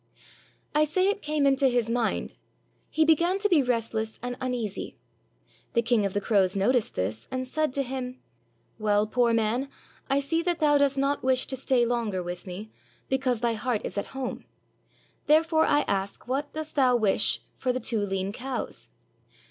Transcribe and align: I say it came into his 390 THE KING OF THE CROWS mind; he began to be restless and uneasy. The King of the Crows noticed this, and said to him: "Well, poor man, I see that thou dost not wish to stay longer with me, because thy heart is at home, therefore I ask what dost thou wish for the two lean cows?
I 0.73 0.83
say 0.83 1.09
it 1.09 1.21
came 1.21 1.45
into 1.45 1.67
his 1.67 1.85
390 1.85 2.33
THE 2.33 2.33
KING 2.33 2.33
OF 2.33 2.33
THE 2.33 2.35
CROWS 2.39 2.41
mind; 2.41 2.87
he 2.89 3.05
began 3.05 3.39
to 3.39 3.49
be 3.49 3.61
restless 3.71 4.19
and 4.23 4.35
uneasy. 4.41 4.97
The 5.73 5.81
King 5.83 6.05
of 6.07 6.13
the 6.15 6.21
Crows 6.21 6.55
noticed 6.55 6.95
this, 6.95 7.27
and 7.29 7.45
said 7.47 7.71
to 7.73 7.83
him: 7.83 8.17
"Well, 8.79 9.05
poor 9.05 9.31
man, 9.31 9.69
I 10.09 10.17
see 10.17 10.41
that 10.41 10.57
thou 10.57 10.79
dost 10.79 10.97
not 10.97 11.21
wish 11.23 11.45
to 11.45 11.55
stay 11.55 11.85
longer 11.85 12.23
with 12.23 12.47
me, 12.47 12.71
because 13.09 13.41
thy 13.41 13.53
heart 13.53 13.81
is 13.83 13.95
at 13.95 14.07
home, 14.17 14.45
therefore 15.27 15.65
I 15.67 15.81
ask 15.81 16.27
what 16.27 16.51
dost 16.51 16.73
thou 16.73 16.95
wish 16.95 17.43
for 17.59 17.71
the 17.71 17.79
two 17.79 17.99
lean 17.99 18.31
cows? 18.33 18.89